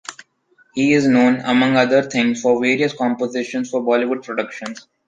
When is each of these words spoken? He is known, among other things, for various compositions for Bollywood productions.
He 0.73 0.93
is 0.93 1.07
known, 1.07 1.41
among 1.41 1.75
other 1.75 2.01
things, 2.01 2.41
for 2.41 2.59
various 2.59 2.91
compositions 2.91 3.69
for 3.69 3.83
Bollywood 3.83 4.23
productions. 4.25 4.87